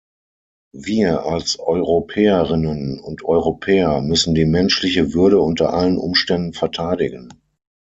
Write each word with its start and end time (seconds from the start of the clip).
Wir, 0.73 1.27
als 1.27 1.59
Europäerinnen 1.59 2.99
und 2.99 3.23
Europäer, 3.23 4.01
müssen 4.01 4.33
die 4.33 4.45
menschliche 4.47 5.13
Würde 5.13 5.39
unter 5.39 5.73
allen 5.75 5.99
Umständen 5.99 6.53
verteidigen. 6.53 7.29